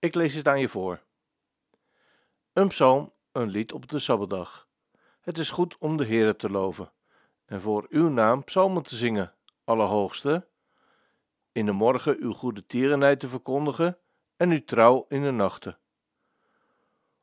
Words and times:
Ik 0.00 0.14
lees 0.14 0.34
het 0.34 0.48
aan 0.48 0.60
je 0.60 0.68
voor. 0.68 1.02
Een 2.52 2.68
psalm, 2.68 3.12
een 3.32 3.48
lied 3.48 3.72
op 3.72 3.88
de 3.88 3.98
Sabbatdag. 3.98 4.68
Het 5.20 5.38
is 5.38 5.50
goed 5.50 5.78
om 5.78 5.96
de 5.96 6.06
Heere 6.06 6.36
te 6.36 6.50
loven 6.50 6.92
en 7.44 7.60
voor 7.60 7.86
uw 7.88 8.08
naam 8.08 8.44
psalmen 8.44 8.82
te 8.82 8.96
zingen, 8.96 9.34
Allerhoogste. 9.64 10.46
In 11.52 11.66
de 11.66 11.72
morgen 11.72 12.16
uw 12.20 12.32
goede 12.32 12.66
tierenheid 12.66 13.20
te 13.20 13.28
verkondigen 13.28 13.98
en 14.36 14.50
uw 14.50 14.64
trouw 14.64 15.06
in 15.08 15.22
de 15.22 15.30
nachten. 15.30 15.78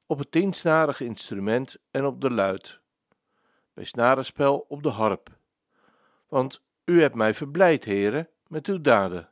Op 0.06 0.18
het 0.18 0.32
tiensnarige 0.32 1.06
instrument 1.06 1.78
en 1.92 2.06
op 2.06 2.22
de 2.22 2.32
luid. 2.32 2.80
Bij 3.74 3.84
snarenspel 3.84 4.66
op 4.68 4.84
de 4.84 4.90
harp. 4.90 5.38
Want 6.28 6.62
u 6.86 7.02
hebt 7.02 7.16
mij 7.16 7.34
verblijd, 7.34 7.86
Heere, 7.86 8.30
met 8.48 8.68
uw 8.68 8.82
daden. 8.82 9.30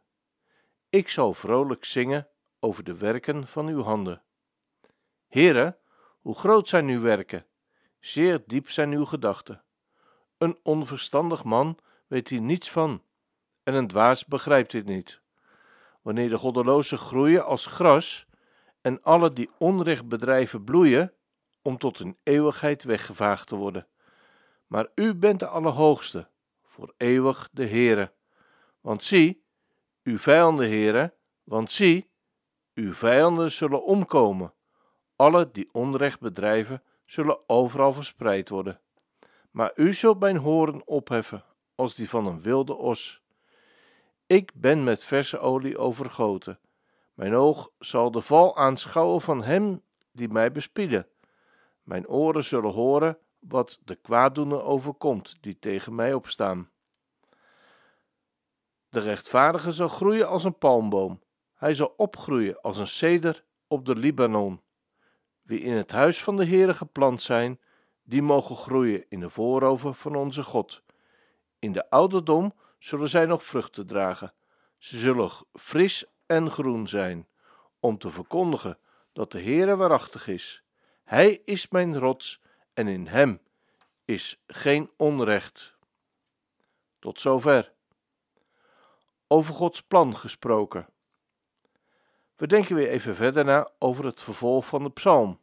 Ik 0.90 1.10
zal 1.10 1.34
vrolijk 1.34 1.86
zingen 1.86 2.28
over 2.64 2.84
de 2.84 2.98
werken 2.98 3.48
van 3.48 3.68
uw 3.68 3.82
handen. 3.82 4.22
Heere, 5.28 5.78
hoe 6.22 6.36
groot 6.36 6.70
zijn 6.70 6.88
uw 6.88 7.02
werken, 7.02 7.46
zeer 8.00 8.44
diep 8.46 8.70
zijn 8.70 8.92
uw 8.92 9.06
gedachten. 9.06 9.64
Een 10.38 10.58
onverstandig 10.64 11.44
man 11.44 11.78
weet 12.08 12.30
hier 12.30 12.42
niets 12.42 12.72
van, 12.72 13.04
en 13.64 13.74
een 13.74 13.88
dwaas 13.88 14.26
begrijpt 14.26 14.72
dit 14.72 14.86
niet. 14.86 15.22
Wanneer 16.02 16.30
de 16.30 16.38
goddelozen 16.38 16.98
groeien 16.98 17.46
als 17.46 17.66
gras, 17.66 18.26
en 18.82 19.04
alle 19.04 19.34
die 19.34 19.50
onrecht 19.58 20.08
bedrijven 20.08 20.64
bloeien, 20.64 21.14
om 21.62 21.78
tot 21.78 22.00
een 22.00 22.18
eeuwigheid 22.24 22.84
weggevaagd 22.84 23.48
te 23.48 23.56
worden. 23.56 23.88
Maar 24.68 24.88
u 24.96 25.16
bent 25.16 25.40
de 25.40 25.48
Allerhoogste, 25.48 26.28
voor 26.64 26.94
eeuwig 26.98 27.50
de 27.52 27.66
Heere. 27.66 28.14
Want 28.82 29.04
zie, 29.04 29.46
uw 30.04 30.18
vijanden, 30.18 30.70
Heere, 30.70 31.14
want 31.44 31.72
zie, 31.72 32.12
uw 32.74 32.94
vijanden 32.94 33.52
zullen 33.52 33.84
omkomen. 33.84 34.54
Alle 35.16 35.52
die 35.52 35.70
onrecht 35.72 36.20
bedrijven, 36.20 36.84
zullen 37.06 37.50
overal 37.50 37.94
verspreid 37.94 38.50
worden. 38.50 38.80
Maar 39.52 39.72
u 39.76 39.94
zult 39.94 40.20
mijn 40.20 40.38
horen 40.38 40.88
opheffen, 40.88 41.44
als 41.76 41.96
die 41.96 42.10
van 42.10 42.26
een 42.26 42.42
wilde 42.42 42.76
os. 42.76 43.22
Ik 44.28 44.52
ben 44.54 44.84
met 44.84 45.04
verse 45.04 45.40
olie 45.40 45.78
overgoten. 45.78 46.60
Mijn 47.14 47.36
oog 47.36 47.70
zal 47.80 48.12
de 48.12 48.22
val 48.22 48.58
aanschouwen 48.58 49.22
van 49.22 49.44
hem 49.44 49.82
die 50.12 50.30
mij 50.30 50.52
bespieden. 50.52 51.08
Mijn 51.84 52.08
oren 52.08 52.44
zullen 52.44 52.72
horen 52.72 53.18
wat 53.40 53.80
de 53.84 53.96
kwaaddoener 53.96 54.64
overkomt, 54.64 55.38
die 55.42 55.60
tegen 55.60 55.96
mij 55.96 56.14
opstaan. 56.14 56.70
De 58.90 59.00
rechtvaardige 59.00 59.72
zal 59.72 59.88
groeien 59.88 60.28
als 60.28 60.44
een 60.44 60.58
palmboom. 60.58 61.22
Hij 61.64 61.74
zal 61.74 61.94
opgroeien 61.98 62.62
als 62.62 62.78
een 62.78 62.88
ceder 62.88 63.44
op 63.68 63.86
de 63.86 63.96
Libanon. 63.96 64.62
Wie 65.42 65.60
in 65.60 65.74
het 65.74 65.92
huis 65.92 66.24
van 66.24 66.38
de 66.38 66.46
Heere 66.46 66.74
geplant 66.74 67.22
zijn, 67.22 67.60
die 68.04 68.22
mogen 68.22 68.56
groeien 68.56 69.06
in 69.10 69.20
de 69.20 69.30
voorover 69.30 69.94
van 69.94 70.16
onze 70.16 70.44
God. 70.44 70.84
In 71.60 71.72
de 71.72 71.90
ouderdom 71.90 72.54
zullen 72.80 73.10
zij 73.10 73.26
nog 73.26 73.44
vruchten 73.44 73.88
dragen. 73.88 74.34
Ze 74.78 74.98
zullen 74.98 75.32
fris 75.54 76.06
en 76.26 76.52
groen 76.52 76.88
zijn, 76.88 77.28
om 77.80 77.98
te 77.98 78.12
verkondigen 78.12 78.78
dat 79.14 79.32
de 79.32 79.42
Heere 79.42 79.76
waarachtig 79.76 80.28
is. 80.28 80.64
Hij 81.04 81.42
is 81.46 81.70
mijn 81.70 81.98
rots 81.98 82.42
en 82.74 82.88
in 82.88 83.08
hem 83.08 83.42
is 84.06 84.42
geen 84.48 84.92
onrecht. 84.98 85.76
Tot 87.00 87.20
zover. 87.20 87.74
Over 89.28 89.54
Gods 89.54 89.82
plan 89.82 90.18
gesproken. 90.18 90.92
We 92.44 92.50
denken 92.50 92.76
weer 92.76 92.90
even 92.90 93.16
verder 93.16 93.46
na 93.46 93.70
over 93.80 94.06
het 94.06 94.22
vervolg 94.22 94.66
van 94.66 94.84
de 94.84 94.90
psalm. 94.90 95.40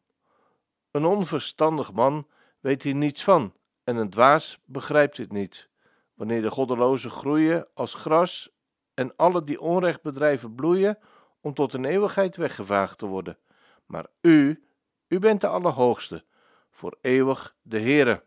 Een 0.90 1.04
onverstandig 1.04 1.92
man 1.92 2.26
weet 2.58 2.82
hier 2.82 2.94
niets 2.94 3.24
van 3.24 3.54
en 3.84 3.96
een 3.96 4.10
dwaas 4.10 4.58
begrijpt 4.64 5.16
dit 5.16 5.32
niet. 5.32 5.68
Wanneer 6.14 6.42
de 6.42 6.50
goddelozen 6.50 7.10
groeien 7.10 7.66
als 7.74 7.94
gras 7.94 8.50
en 8.94 9.16
alle 9.16 9.44
die 9.44 9.60
onrecht 9.60 10.02
bedrijven 10.02 10.54
bloeien 10.54 10.98
om 11.40 11.54
tot 11.54 11.72
een 11.72 11.84
eeuwigheid 11.84 12.36
weggevaagd 12.36 12.98
te 12.98 13.06
worden. 13.06 13.38
Maar 13.86 14.06
u, 14.20 14.64
u 15.08 15.18
bent 15.18 15.40
de 15.40 15.46
Allerhoogste, 15.46 16.24
voor 16.70 16.98
eeuwig 17.00 17.54
de 17.62 17.80
Heere. 17.80 18.22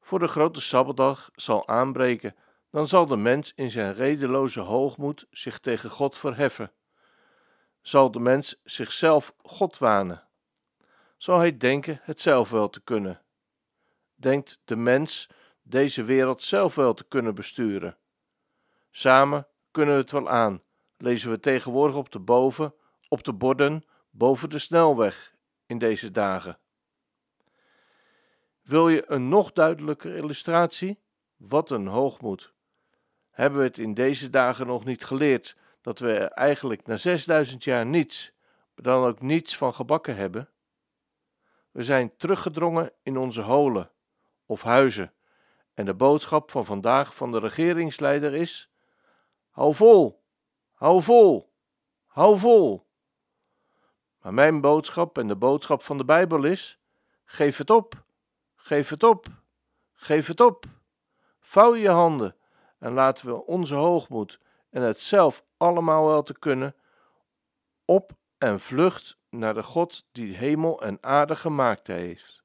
Voor 0.00 0.18
de 0.18 0.28
grote 0.28 0.60
Sabbatdag 0.60 1.30
zal 1.34 1.68
aanbreken 1.68 2.34
dan 2.76 2.88
zal 2.88 3.06
de 3.06 3.16
mens 3.16 3.52
in 3.54 3.70
zijn 3.70 3.94
redeloze 3.94 4.60
hoogmoed 4.60 5.26
zich 5.30 5.58
tegen 5.58 5.90
God 5.90 6.16
verheffen. 6.16 6.72
Zal 7.80 8.10
de 8.10 8.20
mens 8.20 8.60
zichzelf 8.64 9.34
God 9.42 9.78
wanen? 9.78 10.22
Zal 11.16 11.38
hij 11.38 11.56
denken 11.56 12.00
het 12.02 12.20
zelf 12.20 12.50
wel 12.50 12.70
te 12.70 12.80
kunnen? 12.80 13.22
Denkt 14.14 14.60
de 14.64 14.76
mens 14.76 15.28
deze 15.62 16.04
wereld 16.04 16.42
zelf 16.42 16.74
wel 16.74 16.94
te 16.94 17.04
kunnen 17.04 17.34
besturen? 17.34 17.96
Samen 18.90 19.46
kunnen 19.70 19.94
we 19.94 20.00
het 20.00 20.10
wel 20.10 20.28
aan, 20.28 20.62
lezen 20.96 21.30
we 21.30 21.40
tegenwoordig 21.40 21.96
op 21.96 22.12
de 22.12 22.20
boven, 22.20 22.74
op 23.08 23.24
de 23.24 23.32
borden 23.32 23.84
boven 24.10 24.50
de 24.50 24.58
snelweg 24.58 25.34
in 25.66 25.78
deze 25.78 26.10
dagen. 26.10 26.58
Wil 28.62 28.88
je 28.88 29.10
een 29.10 29.28
nog 29.28 29.52
duidelijker 29.52 30.16
illustratie? 30.16 30.98
Wat 31.36 31.70
een 31.70 31.86
hoogmoed! 31.86 32.54
Hebben 33.36 33.58
we 33.58 33.66
het 33.66 33.78
in 33.78 33.94
deze 33.94 34.30
dagen 34.30 34.66
nog 34.66 34.84
niet 34.84 35.04
geleerd 35.04 35.56
dat 35.80 35.98
we 35.98 36.12
er 36.12 36.30
eigenlijk 36.30 36.86
na 36.86 36.96
6000 36.96 37.64
jaar 37.64 37.86
niets, 37.86 38.32
dan 38.74 39.04
ook 39.04 39.20
niets 39.20 39.56
van 39.56 39.74
gebakken 39.74 40.16
hebben? 40.16 40.48
We 41.70 41.84
zijn 41.84 42.16
teruggedrongen 42.16 42.92
in 43.02 43.16
onze 43.16 43.40
holen 43.40 43.90
of 44.46 44.62
huizen 44.62 45.12
en 45.74 45.84
de 45.84 45.94
boodschap 45.94 46.50
van 46.50 46.64
vandaag 46.64 47.14
van 47.14 47.32
de 47.32 47.38
regeringsleider 47.38 48.34
is: 48.34 48.70
hou 49.50 49.74
vol, 49.74 50.24
hou 50.72 51.02
vol, 51.02 51.52
hou 52.06 52.38
vol. 52.38 52.86
Maar 54.22 54.34
mijn 54.34 54.60
boodschap 54.60 55.18
en 55.18 55.28
de 55.28 55.36
boodschap 55.36 55.82
van 55.82 55.98
de 55.98 56.04
Bijbel 56.04 56.44
is: 56.44 56.78
geef 57.24 57.56
het 57.56 57.70
op, 57.70 58.04
geef 58.54 58.88
het 58.88 59.02
op, 59.02 59.26
geef 59.94 60.26
het 60.26 60.40
op. 60.40 60.64
Vouw 61.40 61.74
je 61.74 61.88
handen 61.88 62.35
en 62.78 62.92
laten 62.92 63.26
we 63.26 63.44
onze 63.46 63.74
hoogmoed 63.74 64.40
en 64.70 64.82
het 64.82 65.00
zelf 65.00 65.44
allemaal 65.56 66.06
wel 66.06 66.22
te 66.22 66.38
kunnen 66.38 66.74
op 67.84 68.12
en 68.38 68.60
vlucht 68.60 69.18
naar 69.30 69.54
de 69.54 69.62
God 69.62 70.06
die 70.12 70.36
hemel 70.36 70.82
en 70.82 70.98
aarde 71.00 71.36
gemaakt 71.36 71.86
heeft. 71.86 72.42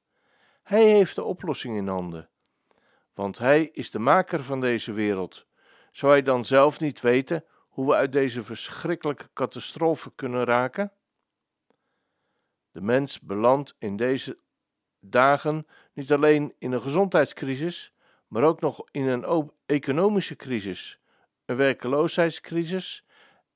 Hij 0.62 0.84
heeft 0.84 1.14
de 1.14 1.24
oplossing 1.24 1.76
in 1.76 1.88
handen, 1.88 2.28
want 3.14 3.38
Hij 3.38 3.64
is 3.72 3.90
de 3.90 3.98
maker 3.98 4.44
van 4.44 4.60
deze 4.60 4.92
wereld. 4.92 5.46
Zou 5.90 6.12
Hij 6.12 6.22
dan 6.22 6.44
zelf 6.44 6.80
niet 6.80 7.00
weten 7.00 7.44
hoe 7.68 7.86
we 7.86 7.94
uit 7.94 8.12
deze 8.12 8.42
verschrikkelijke 8.42 9.28
catastrofe 9.32 10.12
kunnen 10.14 10.44
raken? 10.44 10.92
De 12.70 12.80
mens 12.80 13.20
belandt 13.20 13.74
in 13.78 13.96
deze 13.96 14.38
dagen 15.00 15.66
niet 15.92 16.12
alleen 16.12 16.54
in 16.58 16.72
een 16.72 16.82
gezondheidscrisis, 16.82 17.91
maar 18.32 18.42
ook 18.42 18.60
nog 18.60 18.84
in 18.90 19.06
een 19.06 19.50
economische 19.66 20.36
crisis, 20.36 20.98
een 21.44 21.56
werkeloosheidscrisis 21.56 23.04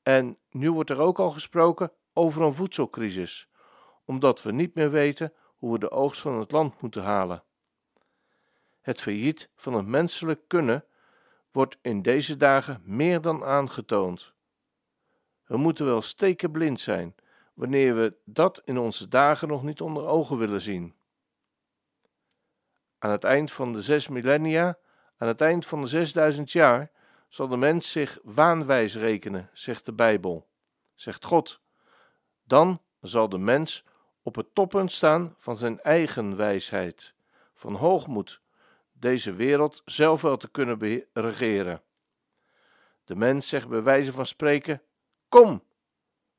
en 0.03 0.39
nu 0.51 0.73
wordt 0.73 0.91
er 0.91 0.99
ook 0.99 1.19
al 1.19 1.31
gesproken 1.31 1.93
over 2.13 2.43
een 2.43 2.55
voedselcrisis, 2.55 3.49
omdat 4.05 4.43
we 4.43 4.53
niet 4.53 4.75
meer 4.75 4.91
weten 4.91 5.33
hoe 5.57 5.73
we 5.73 5.79
de 5.79 5.91
oogst 5.91 6.21
van 6.21 6.39
het 6.39 6.51
land 6.51 6.81
moeten 6.81 7.03
halen. 7.03 7.43
Het 8.81 9.01
failliet 9.01 9.49
van 9.57 9.75
het 9.75 9.87
menselijk 9.87 10.41
kunnen 10.47 10.85
wordt 11.51 11.79
in 11.83 12.03
deze 12.03 12.37
dagen 12.37 12.83
meer 12.85 13.21
dan 13.21 13.45
aangetoond. 13.45 14.33
We 15.47 15.57
moeten 15.57 15.87
wel 15.87 16.03
stekenblind 16.03 16.81
zijn 16.81 17.15
wanneer 17.55 17.95
we 17.95 18.17
dat 18.25 18.63
in 18.65 18.79
onze 18.79 19.09
dagen 19.09 19.49
nog 19.49 19.63
niet 19.63 19.81
onder 19.81 20.07
ogen 20.07 20.39
willen 20.39 20.61
zien 20.61 20.96
aan 23.07 23.13
het 23.13 23.25
eind 23.25 23.53
van 23.53 23.73
de 23.73 23.83
zes 23.83 24.09
millennia, 24.09 24.79
aan 25.17 25.29
het 25.29 25.41
eind 25.41 25.67
van 25.67 25.81
de 25.81 25.87
zesduizend 25.87 26.53
jaar, 26.53 26.91
zal 27.29 27.49
de 27.49 27.57
mens 27.57 27.91
zich 27.91 28.19
waanwijs 28.23 28.97
rekenen, 28.97 29.51
zegt 29.53 29.85
de 29.85 29.93
Bijbel, 29.93 30.49
zegt 30.95 31.25
God. 31.25 31.61
Dan 32.45 32.83
zal 33.01 33.29
de 33.29 33.39
mens 33.39 33.85
op 34.23 34.35
het 34.35 34.55
toppunt 34.55 34.93
staan 34.93 35.35
van 35.39 35.57
zijn 35.57 35.81
eigen 35.81 36.37
wijsheid, 36.37 37.15
van 37.55 37.75
hoogmoed, 37.75 38.41
deze 38.93 39.33
wereld 39.33 39.83
zelf 39.85 40.23
wel 40.23 40.37
te 40.37 40.51
kunnen 40.51 41.05
regeren. 41.13 41.83
De 43.05 43.17
mens 43.17 43.49
zegt 43.49 43.69
bij 43.69 43.83
wijze 43.83 44.13
van 44.13 44.27
spreken: 44.27 44.83
Kom, 45.29 45.63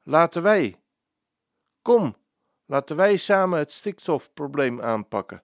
laten 0.04 0.42
wij. 0.42 0.82
Kom, 1.82 2.16
laten 2.66 2.96
wij 2.96 3.18
samen 3.18 3.60
het 3.60 3.72
stikstofprobleem 3.72 4.82
aanpakken. 4.82 5.44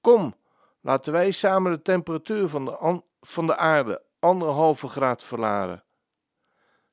Kom, 0.00 0.34
laten 0.80 1.12
wij 1.12 1.30
samen 1.30 1.72
de 1.72 1.82
temperatuur 1.82 2.48
van 2.48 2.64
de, 2.64 3.02
van 3.20 3.46
de 3.46 3.56
aarde 3.56 4.02
anderhalve 4.18 4.88
graad 4.88 5.22
verlaren. 5.22 5.84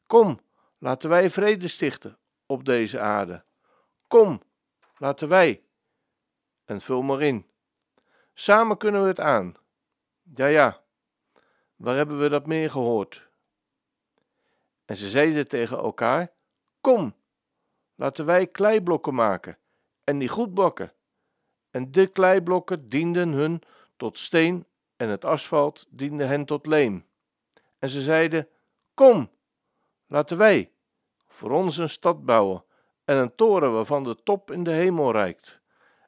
Kom, 0.08 0.40
laten 0.78 1.10
wij 1.10 1.30
vrede 1.30 1.68
stichten 1.68 2.18
op 2.46 2.66
deze 2.66 3.00
aarde. 3.00 3.44
Kom, 4.08 4.42
laten 4.98 5.28
wij. 5.28 5.64
En 6.66 6.82
vul 6.82 7.02
maar 7.02 7.22
in. 7.22 7.46
Samen 8.34 8.78
kunnen 8.78 9.02
we 9.02 9.08
het 9.08 9.20
aan. 9.20 9.56
Ja, 10.24 10.46
ja. 10.46 10.82
Waar 11.76 11.96
hebben 11.96 12.20
we 12.20 12.30
dat 12.30 12.46
meer 12.46 12.72
gehoord? 12.72 13.30
En 14.86 14.98
ze 14.98 15.10
zeiden 15.10 15.48
tegen 15.48 15.78
elkaar: 15.78 16.32
Kom, 16.82 17.16
laten 17.96 18.26
wij 18.26 18.48
kleiblokken 18.48 19.14
maken 19.14 19.58
en 20.04 20.20
die 20.20 20.30
goed 20.30 20.54
bakken. 20.54 20.94
En 21.70 21.92
de 21.92 22.08
kleiblokken 22.08 22.90
dienden 22.90 23.32
hun 23.32 23.62
tot 23.98 24.18
steen 24.18 24.66
en 24.96 25.10
het 25.10 25.26
asfalt 25.26 25.88
diende 25.90 26.24
hen 26.24 26.46
tot 26.46 26.66
leem. 26.66 27.06
En 27.80 27.90
ze 27.90 28.02
zeiden: 28.02 28.48
Kom, 28.94 29.30
laten 30.08 30.38
wij 30.38 30.72
voor 31.28 31.52
ons 31.52 31.78
een 31.78 31.90
stad 31.90 32.26
bouwen 32.26 32.64
en 33.06 33.18
een 33.18 33.36
toren 33.36 33.74
waarvan 33.74 34.04
de 34.04 34.24
top 34.24 34.52
in 34.52 34.64
de 34.64 34.72
hemel 34.72 35.12
reikt. 35.12 35.60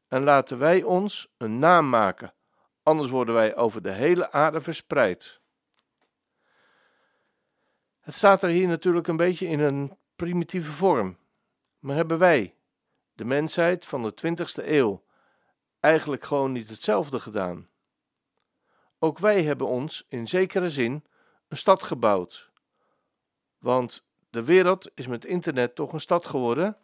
En 0.08 0.24
laten 0.24 0.58
wij 0.58 0.84
ons 0.84 1.34
een 1.38 1.60
naam 1.60 1.90
maken, 1.90 2.34
anders 2.84 3.10
worden 3.10 3.34
wij 3.34 3.56
over 3.56 3.82
de 3.82 3.92
hele 3.92 4.32
aarde 4.32 4.62
verspreid. 4.62 5.42
Het 8.00 8.14
staat 8.14 8.44
er 8.44 8.50
hier 8.50 8.68
natuurlijk 8.68 9.08
een 9.08 9.18
beetje 9.18 9.48
in 9.48 9.60
een 9.60 9.98
primitieve 10.16 10.72
vorm. 10.72 11.18
Maar 11.80 11.96
hebben 11.96 12.18
wij, 12.18 12.56
de 13.14 13.26
mensheid 13.26 13.86
van 13.86 14.04
de 14.04 14.14
20ste 14.14 14.66
eeuw, 14.68 15.04
eigenlijk 15.80 16.24
gewoon 16.24 16.52
niet 16.52 16.70
hetzelfde 16.70 17.20
gedaan? 17.20 17.70
Ook 19.00 19.19
wij 19.19 19.44
hebben 19.44 19.68
ons 19.68 20.06
in 20.07 20.28
zekere 20.28 20.69
zin 20.69 21.06
een 21.48 21.57
stad 21.57 21.84
gebouwd. 21.84 22.51
Want 23.57 24.04
de 24.30 24.44
wereld 24.44 24.92
is 24.94 25.07
met 25.07 25.25
internet 25.25 25.75
toch 25.75 25.94
een 25.94 26.00
stad 26.00 26.25
geworden? 26.25 26.78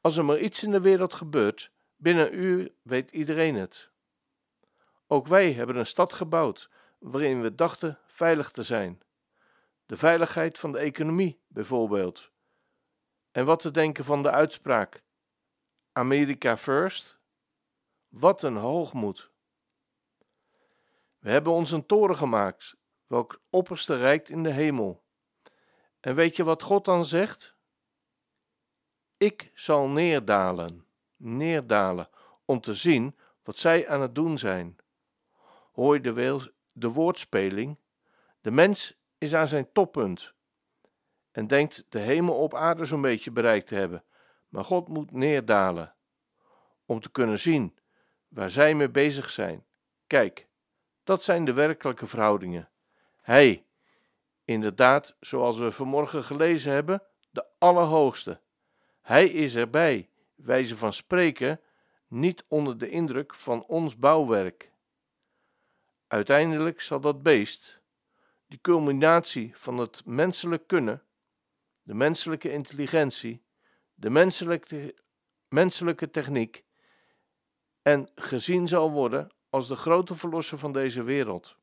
Als 0.00 0.16
er 0.16 0.24
maar 0.24 0.38
iets 0.38 0.62
in 0.62 0.70
de 0.70 0.80
wereld 0.80 1.14
gebeurt, 1.14 1.70
binnen 1.96 2.26
een 2.26 2.38
uur 2.38 2.72
weet 2.82 3.10
iedereen 3.10 3.54
het. 3.54 3.90
Ook 5.06 5.26
wij 5.26 5.52
hebben 5.52 5.76
een 5.76 5.86
stad 5.86 6.12
gebouwd 6.12 6.70
waarin 6.98 7.42
we 7.42 7.54
dachten 7.54 7.98
veilig 8.06 8.50
te 8.50 8.62
zijn. 8.62 9.02
De 9.86 9.96
veiligheid 9.96 10.58
van 10.58 10.72
de 10.72 10.78
economie, 10.78 11.40
bijvoorbeeld. 11.46 12.30
En 13.30 13.44
wat 13.44 13.60
te 13.60 13.70
denken 13.70 14.04
van 14.04 14.22
de 14.22 14.30
uitspraak: 14.30 15.02
America 15.92 16.56
first? 16.56 17.18
Wat 18.08 18.42
een 18.42 18.56
hoogmoed. 18.56 19.30
We 21.28 21.34
hebben 21.34 21.52
ons 21.52 21.70
een 21.70 21.86
toren 21.86 22.16
gemaakt, 22.16 22.76
welk 23.06 23.40
opperste 23.50 23.96
reikt 23.96 24.28
in 24.28 24.42
de 24.42 24.50
hemel. 24.50 25.02
En 26.00 26.14
weet 26.14 26.36
je 26.36 26.44
wat 26.44 26.62
God 26.62 26.84
dan 26.84 27.04
zegt? 27.04 27.54
Ik 29.16 29.50
zal 29.54 29.88
neerdalen, 29.88 30.86
neerdalen, 31.16 32.08
om 32.44 32.60
te 32.60 32.74
zien 32.74 33.16
wat 33.42 33.56
zij 33.56 33.88
aan 33.88 34.00
het 34.00 34.14
doen 34.14 34.38
zijn. 34.38 34.76
Hoor 35.72 35.94
je 35.94 36.00
de, 36.00 36.52
de 36.72 36.88
woordspeling? 36.88 37.78
De 38.40 38.50
mens 38.50 38.98
is 39.18 39.34
aan 39.34 39.48
zijn 39.48 39.72
toppunt 39.72 40.34
en 41.30 41.46
denkt 41.46 41.86
de 41.88 41.98
hemel 41.98 42.34
op 42.34 42.54
aarde 42.54 42.84
zo'n 42.84 43.00
beetje 43.00 43.30
bereikt 43.30 43.66
te 43.66 43.74
hebben, 43.74 44.04
maar 44.48 44.64
God 44.64 44.88
moet 44.88 45.10
neerdalen 45.10 45.94
om 46.86 47.00
te 47.00 47.10
kunnen 47.10 47.38
zien 47.38 47.78
waar 48.28 48.50
zij 48.50 48.74
mee 48.74 48.90
bezig 48.90 49.30
zijn. 49.30 49.66
Kijk, 50.06 50.47
dat 51.08 51.22
zijn 51.22 51.44
de 51.44 51.52
werkelijke 51.52 52.06
verhoudingen. 52.06 52.68
Hij, 53.20 53.64
inderdaad, 54.44 55.16
zoals 55.20 55.58
we 55.58 55.72
vanmorgen 55.72 56.24
gelezen 56.24 56.72
hebben, 56.72 57.02
de 57.30 57.46
Allerhoogste. 57.58 58.40
Hij 59.02 59.28
is 59.28 59.54
erbij, 59.54 60.08
wijze 60.34 60.76
van 60.76 60.92
spreken, 60.92 61.60
niet 62.08 62.44
onder 62.48 62.78
de 62.78 62.90
indruk 62.90 63.34
van 63.34 63.64
ons 63.64 63.96
bouwwerk. 63.96 64.72
Uiteindelijk 66.06 66.80
zal 66.80 67.00
dat 67.00 67.22
beest, 67.22 67.80
die 68.46 68.60
culminatie 68.60 69.52
van 69.56 69.78
het 69.78 70.02
menselijk 70.04 70.66
kunnen, 70.66 71.02
de 71.82 71.94
menselijke 71.94 72.52
intelligentie, 72.52 73.42
de 73.94 74.10
menselijke, 74.10 74.94
menselijke 75.48 76.10
techniek, 76.10 76.64
en 77.82 78.08
gezien 78.14 78.68
zal 78.68 78.90
worden 78.90 79.36
als 79.50 79.68
de 79.68 79.76
grote 79.76 80.14
verlosser 80.14 80.58
van 80.58 80.72
deze 80.72 81.02
wereld. 81.02 81.56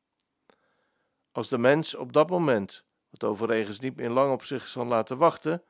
Als 1.32 1.48
de 1.48 1.58
mens 1.58 1.94
op 1.94 2.12
dat 2.12 2.30
moment, 2.30 2.84
wat 3.10 3.24
overigens 3.24 3.78
niet 3.78 3.96
meer 3.96 4.10
lang 4.10 4.32
op 4.32 4.42
zich 4.42 4.66
zal 4.66 4.86
laten 4.86 5.18
wachten, 5.18 5.64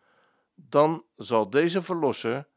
dan 0.55 1.05
zal 1.17 1.51
deze 1.51 1.83
verlosser, 1.83 2.49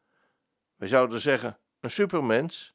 wij 0.75 0.88
zouden 0.88 1.19
zeggen 1.19 1.59
een 1.79 1.91
supermens, 1.91 2.73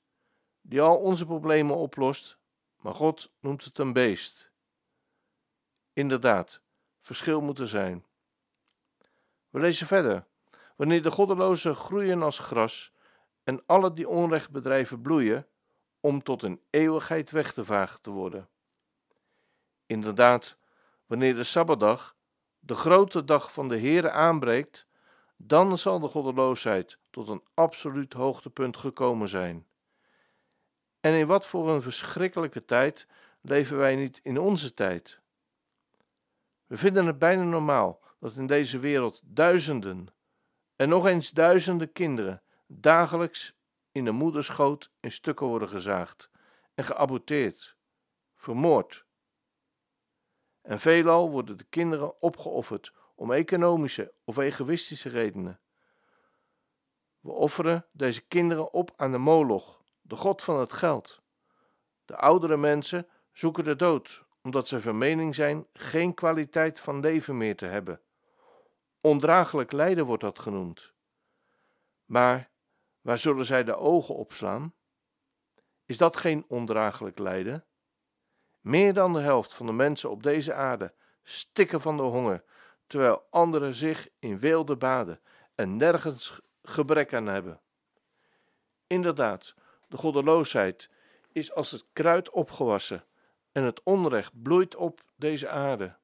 die 0.60 0.81
al 0.81 0.96
onze 0.96 1.26
problemen 1.26 1.76
oplost, 1.76 2.38
maar 2.81 2.94
God 2.94 3.32
noemt 3.40 3.64
het 3.64 3.78
een 3.78 3.92
beest. 3.92 4.52
Inderdaad, 5.92 6.60
verschil 7.00 7.40
moet 7.40 7.58
er 7.58 7.69
zijn. 7.69 8.04
We 9.50 9.60
lezen 9.60 9.87
verder. 9.87 10.26
Wanneer 10.76 11.02
de 11.02 11.10
goddelozen 11.10 11.75
groeien 11.75 12.22
als 12.22 12.38
gras 12.38 12.92
en 13.42 13.66
alle 13.66 13.92
die 13.92 14.08
onrecht 14.08 14.50
bedrijven 14.50 15.00
bloeien, 15.00 15.46
om 16.04 16.22
tot 16.22 16.42
een 16.42 16.60
eeuwigheid 16.70 17.30
weg 17.30 17.52
te 18.02 18.11
worden. 18.11 18.49
Inderdaad, 19.87 20.56
wanneer 21.06 21.34
de 21.34 21.42
Sabbatdag, 21.42 22.16
de 22.58 22.75
grote 22.75 23.25
dag 23.25 23.52
van 23.52 23.68
de 23.68 23.78
Heere, 23.78 24.11
aanbreekt, 24.11 24.87
dan 25.37 25.78
zal 25.78 26.00
de 26.00 26.08
goddeloosheid 26.08 26.99
tot 27.11 27.28
een 27.28 27.42
absoluut 27.54 28.12
hoogtepunt 28.12 28.76
gekomen 28.76 29.28
zijn. 29.28 29.66
En 31.00 31.12
in 31.12 31.26
wat 31.26 31.46
voor 31.46 31.70
een 31.70 31.82
verschrikkelijke 31.82 32.64
tijd 32.64 33.06
leven 33.40 33.76
wij 33.76 33.96
niet 33.96 34.20
in 34.23 34.38
onze 34.38 34.75
tijd? 34.75 35.20
We 36.66 36.76
vinden 36.76 37.06
het 37.06 37.18
bijna 37.18 37.42
normaal 37.42 38.00
dat 38.20 38.37
in 38.37 38.46
deze 38.46 38.78
wereld 38.78 39.20
duizenden 39.25 40.08
en 40.76 40.88
nog 40.88 41.06
eens 41.06 41.30
duizenden 41.30 41.92
kinderen 41.92 42.42
dagelijks 42.66 43.54
in 43.94 44.04
de 44.04 44.10
moederschoot 44.10 44.90
in 45.00 45.12
stukken 45.12 45.46
worden 45.46 45.68
gezaagd 45.68 46.30
en 46.74 46.84
geaborteerd, 46.84 47.76
vermoord. 48.34 49.04
En 50.62 50.80
veelal 50.80 51.30
worden 51.30 51.56
de 51.56 51.64
kinderen 51.64 52.22
opgeofferd 52.22 52.92
om 53.14 53.32
economische 53.32 54.12
of 54.24 54.36
egoïstische 54.36 55.08
redenen. 55.08 55.60
We 57.20 57.30
offeren 57.30 57.86
deze 57.92 58.20
kinderen 58.20 58.72
op 58.72 58.92
aan 58.96 59.12
de 59.12 59.18
moloch, 59.18 59.82
de 60.00 60.16
god 60.16 60.42
van 60.42 60.58
het 60.58 60.72
geld. 60.72 61.20
De 62.04 62.16
oudere 62.16 62.56
mensen 62.56 63.08
zoeken 63.32 63.64
de 63.64 63.76
dood, 63.76 64.24
omdat 64.42 64.68
ze 64.68 64.80
van 64.80 64.98
mening 64.98 65.34
zijn 65.34 65.66
geen 65.72 66.14
kwaliteit 66.14 66.80
van 66.80 67.00
leven 67.00 67.36
meer 67.36 67.56
te 67.56 67.66
hebben. 67.66 68.00
Ondraaglijk 69.00 69.72
lijden 69.72 70.06
wordt 70.06 70.22
dat 70.22 70.38
genoemd. 70.38 70.92
Maar 72.04 72.52
waar 73.04 73.18
zullen 73.18 73.44
zij 73.44 73.64
de 73.64 73.76
ogen 73.76 74.14
opslaan? 74.14 74.75
Is 75.84 75.99
dat 75.99 76.16
geen 76.16 76.44
ondraaglijk 76.49 77.18
lijden? 77.18 77.64
Meer 78.61 78.94
dan 78.94 79.12
de 79.12 79.20
helft 79.20 79.54
van 79.54 79.66
de 79.66 79.73
mensen 79.73 80.11
op 80.11 80.23
deze 80.23 80.54
aarde 80.54 80.94
stikken 81.23 81.80
van 81.80 81.96
de 81.96 82.02
honger, 82.02 82.44
terwijl 82.87 83.26
anderen 83.30 83.75
zich 83.75 84.08
in 84.18 84.38
weelde 84.38 84.76
baden 84.76 85.20
en 85.54 85.76
nergens 85.76 86.40
gebrek 86.62 87.14
aan 87.14 87.26
hebben. 87.26 87.61
Inderdaad, 88.87 89.54
de 89.88 89.96
goddeloosheid 89.96 90.90
is 91.32 91.52
als 91.52 91.70
het 91.70 91.84
kruid 91.92 92.30
opgewassen 92.30 93.04
en 93.52 93.64
het 93.64 93.82
onrecht 93.82 94.42
bloeit 94.42 94.75
op 94.75 95.00
deze 95.16 95.49
aarde. 95.49 95.96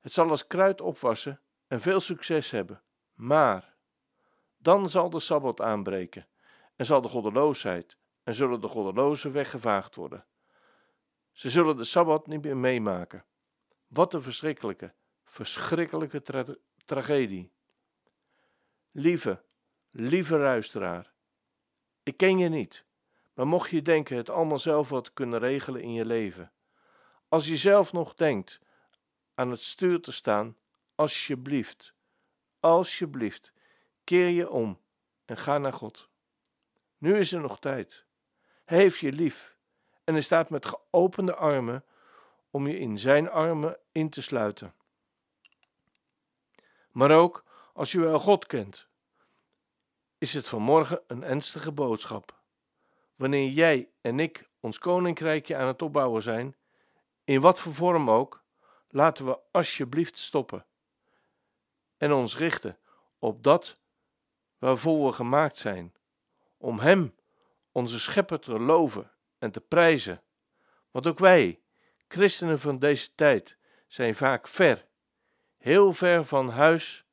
Het 0.00 0.12
zal 0.12 0.30
als 0.30 0.46
kruid 0.46 0.80
opwassen 0.80 1.40
en 1.66 1.80
veel 1.80 2.00
succes 2.00 2.50
hebben, 2.50 2.82
maar 3.14 3.67
dan 4.58 4.90
zal 4.90 5.10
de 5.10 5.20
sabbat 5.20 5.60
aanbreken 5.60 6.26
en 6.76 6.86
zal 6.86 7.00
de 7.00 7.08
goddeloosheid 7.08 7.96
en 8.22 8.34
zullen 8.34 8.60
de 8.60 8.68
goddelozen 8.68 9.32
weggevaagd 9.32 9.94
worden. 9.94 10.24
Ze 11.38 11.50
zullen 11.50 11.76
de 11.76 11.84
Sabbat 11.84 12.26
niet 12.26 12.42
meer 12.42 12.56
meemaken. 12.56 13.24
Wat 13.86 14.14
een 14.14 14.22
verschrikkelijke, 14.22 14.92
verschrikkelijke 15.24 16.22
tragedie. 16.84 17.52
Lieve, 18.90 19.42
lieve 19.90 20.36
luisteraar, 20.36 21.12
ik 22.02 22.16
ken 22.16 22.38
je 22.38 22.48
niet, 22.48 22.84
maar 23.34 23.46
mocht 23.46 23.70
je 23.70 23.82
denken 23.82 24.16
het 24.16 24.30
allemaal 24.30 24.58
zelf 24.58 24.88
wat 24.88 25.12
kunnen 25.12 25.38
regelen 25.38 25.82
in 25.82 25.92
je 25.92 26.04
leven. 26.04 26.52
Als 27.28 27.46
je 27.46 27.56
zelf 27.56 27.92
nog 27.92 28.14
denkt 28.14 28.60
aan 29.34 29.50
het 29.50 29.62
stuur 29.62 30.00
te 30.00 30.12
staan, 30.12 30.56
alsjeblieft, 30.94 31.94
alsjeblieft, 32.60 33.52
keer 34.08 34.28
je 34.28 34.50
om 34.50 34.80
en 35.24 35.36
ga 35.36 35.58
naar 35.58 35.72
God. 35.72 36.08
Nu 36.98 37.18
is 37.18 37.32
er 37.32 37.40
nog 37.40 37.58
tijd. 37.58 38.04
Hij 38.64 38.78
heeft 38.78 38.98
je 38.98 39.12
lief 39.12 39.56
en 40.04 40.12
hij 40.12 40.22
staat 40.22 40.50
met 40.50 40.66
geopende 40.66 41.34
armen 41.34 41.84
om 42.50 42.66
je 42.66 42.78
in 42.78 42.98
zijn 42.98 43.30
armen 43.30 43.78
in 43.92 44.10
te 44.10 44.22
sluiten. 44.22 44.74
Maar 46.90 47.10
ook 47.10 47.44
als 47.72 47.92
je 47.92 48.00
wel 48.00 48.20
God 48.20 48.46
kent, 48.46 48.86
is 50.18 50.34
het 50.34 50.48
vanmorgen 50.48 51.00
een 51.06 51.24
ernstige 51.24 51.72
boodschap. 51.72 52.40
Wanneer 53.14 53.50
jij 53.50 53.88
en 54.00 54.20
ik 54.20 54.48
ons 54.60 54.78
koninkrijkje 54.78 55.56
aan 55.56 55.66
het 55.66 55.82
opbouwen 55.82 56.22
zijn, 56.22 56.56
in 57.24 57.40
wat 57.40 57.60
voor 57.60 57.74
vorm 57.74 58.10
ook, 58.10 58.44
laten 58.88 59.26
we 59.26 59.38
alsjeblieft 59.50 60.18
stoppen 60.18 60.66
en 61.96 62.12
ons 62.12 62.36
richten 62.36 62.78
op 63.18 63.42
dat 63.42 63.80
waarvoor 64.58 65.06
we 65.06 65.12
gemaakt 65.12 65.58
zijn, 65.58 65.94
om 66.56 66.78
Hem, 66.78 67.14
onze 67.72 68.00
Schepper, 68.00 68.40
te 68.40 68.58
loven 68.58 69.10
en 69.38 69.50
te 69.50 69.60
prijzen. 69.60 70.22
Want 70.90 71.06
ook 71.06 71.18
wij, 71.18 71.60
christenen 72.08 72.60
van 72.60 72.78
deze 72.78 73.14
tijd, 73.14 73.56
zijn 73.86 74.14
vaak 74.14 74.48
ver, 74.48 74.86
heel 75.56 75.92
ver 75.92 76.24
van 76.24 76.50
huis 76.50 77.04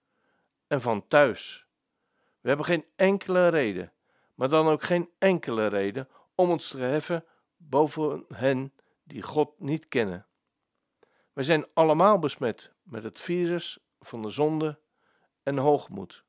en 0.67 0.81
van 0.81 1.07
thuis. 1.07 1.65
We 2.41 2.47
hebben 2.47 2.65
geen 2.65 2.85
enkele 2.95 3.47
reden, 3.47 3.93
maar 4.35 4.49
dan 4.49 4.67
ook 4.67 4.83
geen 4.83 5.09
enkele 5.17 5.67
reden 5.67 6.09
om 6.35 6.49
ons 6.49 6.67
te 6.67 6.77
heffen 6.77 7.25
boven 7.57 8.25
hen 8.33 8.73
die 9.03 9.21
God 9.21 9.59
niet 9.59 9.87
kennen. 9.87 10.25
Wij 11.33 11.43
zijn 11.43 11.65
allemaal 11.73 12.19
besmet 12.19 12.71
met 12.83 13.03
het 13.03 13.19
virus 13.19 13.79
van 13.99 14.21
de 14.21 14.29
zonde 14.29 14.79
en 15.43 15.57
hoogmoed. 15.57 16.25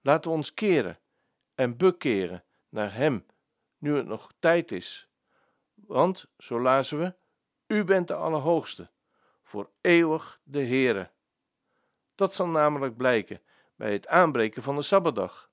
Laten 0.00 0.30
we 0.30 0.36
ons 0.36 0.54
keren 0.54 0.98
en 1.54 1.76
bekeren 1.76 2.44
naar 2.68 2.94
Hem, 2.94 3.26
nu 3.78 3.96
het 3.96 4.06
nog 4.06 4.32
tijd 4.38 4.72
is. 4.72 5.08
Want, 5.74 6.26
zo 6.38 6.60
lazen 6.60 6.98
we, 6.98 7.14
U 7.66 7.84
bent 7.84 8.08
de 8.08 8.14
Allerhoogste, 8.14 8.90
voor 9.42 9.70
eeuwig 9.80 10.40
de 10.42 10.64
Heere. 10.64 11.10
Dat 12.14 12.34
zal 12.34 12.46
namelijk 12.46 12.96
blijken 12.96 13.40
bij 13.76 13.92
het 13.92 14.06
aanbreken 14.06 14.62
van 14.62 14.76
de 14.76 14.82
Sabbatdag. 14.82 15.50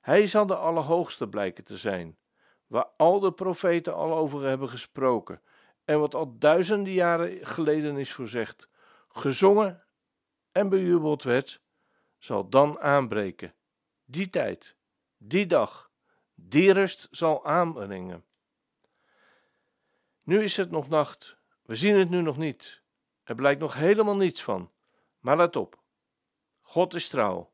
Hij 0.00 0.26
zal 0.26 0.46
de 0.46 0.56
Allerhoogste 0.56 1.28
blijken 1.28 1.64
te 1.64 1.76
zijn, 1.76 2.18
waar 2.66 2.86
al 2.96 3.20
de 3.20 3.32
profeten 3.32 3.94
al 3.94 4.14
over 4.14 4.42
hebben 4.42 4.68
gesproken 4.68 5.42
en 5.84 6.00
wat 6.00 6.14
al 6.14 6.38
duizenden 6.38 6.92
jaren 6.92 7.46
geleden 7.46 7.96
is 7.96 8.12
voorzegd, 8.12 8.68
gezongen 9.08 9.84
en 10.52 10.68
bejubeld 10.68 11.22
werd, 11.22 11.60
zal 12.18 12.48
dan 12.48 12.80
aanbreken. 12.80 13.54
Die 14.04 14.30
tijd, 14.30 14.76
die 15.16 15.46
dag, 15.46 15.90
die 16.34 16.72
rust 16.72 17.08
zal 17.10 17.44
aanbrengen. 17.44 18.24
Nu 20.22 20.42
is 20.42 20.56
het 20.56 20.70
nog 20.70 20.88
nacht, 20.88 21.36
we 21.62 21.74
zien 21.74 21.94
het 21.94 22.10
nu 22.10 22.20
nog 22.20 22.36
niet. 22.36 22.82
Er 23.24 23.34
blijkt 23.34 23.60
nog 23.60 23.74
helemaal 23.74 24.16
niets 24.16 24.42
van. 24.42 24.70
Maar 25.18 25.36
let 25.36 25.56
op, 25.56 25.80
God 26.60 26.94
is 26.94 27.08
trouw, 27.08 27.52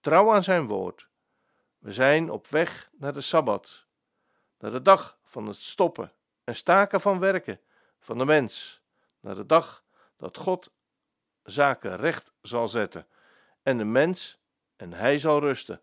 trouw 0.00 0.32
aan 0.32 0.42
zijn 0.42 0.66
woord. 0.66 1.08
We 1.78 1.92
zijn 1.92 2.30
op 2.30 2.46
weg 2.46 2.90
naar 2.92 3.12
de 3.12 3.20
Sabbat, 3.20 3.86
naar 4.58 4.70
de 4.70 4.82
dag 4.82 5.18
van 5.24 5.46
het 5.46 5.56
stoppen 5.56 6.12
en 6.44 6.56
staken 6.56 7.00
van 7.00 7.18
werken 7.18 7.60
van 7.98 8.18
de 8.18 8.24
mens, 8.24 8.82
naar 9.20 9.34
de 9.34 9.46
dag 9.46 9.84
dat 10.16 10.36
God 10.36 10.72
zaken 11.42 11.96
recht 11.96 12.32
zal 12.40 12.68
zetten 12.68 13.06
en 13.62 13.78
de 13.78 13.84
mens 13.84 14.38
en 14.76 14.92
hij 14.92 15.18
zal 15.18 15.40
rusten. 15.40 15.82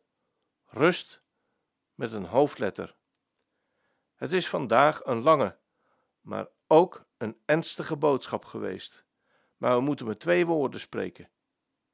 Rust 0.66 1.22
met 1.96 2.12
een 2.12 2.26
hoofdletter. 2.26 2.96
Het 4.16 4.32
is 4.32 4.50
vandaag 4.50 5.06
een 5.06 5.22
lange, 5.22 5.58
maar 6.22 6.48
ook 6.68 7.06
een 7.18 7.38
ernstige 7.46 7.96
boodschap 7.96 8.46
geweest. 8.46 9.04
Maar 9.58 9.76
we 9.76 9.82
moeten 9.82 10.06
met 10.06 10.20
twee 10.20 10.46
woorden 10.46 10.80
spreken. 10.80 11.30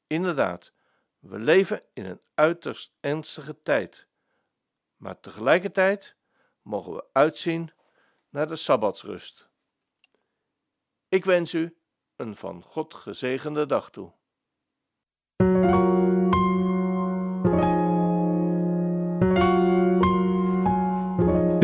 Inderdaad, 0.08 0.72
we 1.20 1.40
leven 1.40 1.84
in 1.94 2.06
een 2.06 2.22
uiterst 2.34 2.94
ernstige 3.00 3.62
tijd. 3.62 4.08
Maar 4.96 5.20
tegelijkertijd 5.20 6.16
mogen 6.62 6.94
we 6.94 7.06
uitzien 7.12 7.72
naar 8.30 8.48
de 8.48 8.56
sabbatsrust. 8.56 9.50
Ik 11.08 11.26
wens 11.26 11.54
u 11.54 11.78
een 12.16 12.36
van 12.36 12.64
God 12.64 12.94
gezegende 12.94 13.66
dag 13.66 13.90
toe. 13.90 14.17